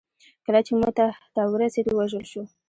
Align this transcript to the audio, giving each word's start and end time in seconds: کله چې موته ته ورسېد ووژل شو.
کله 0.45 0.59
چې 0.67 0.71
موته 0.79 1.05
ته 1.33 1.41
ورسېد 1.51 1.85
ووژل 1.89 2.23
شو. 2.31 2.43